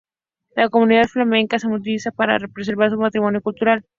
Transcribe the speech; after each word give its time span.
La 0.55 0.67
comunidad 0.69 1.03
flamenca 1.05 1.59
se 1.59 1.67
moviliza 1.67 2.09
para 2.09 2.39
preservar 2.47 2.89
su 2.89 2.97
patrimonio 2.97 3.39
cultural. 3.39 3.85